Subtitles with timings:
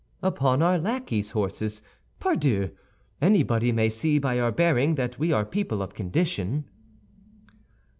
[0.23, 1.83] "Upon our lackey's horses,
[2.19, 2.71] pardieu.
[3.21, 6.65] Anybody may see by our bearing that we are people of condition."